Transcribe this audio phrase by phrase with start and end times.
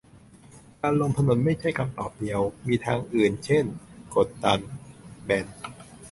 [0.81, 3.65] การลงถนนไม่ใช่คำตอบเดียว มีทางอื่นเช่น
[4.15, 4.59] กดดัน
[5.25, 5.45] แบน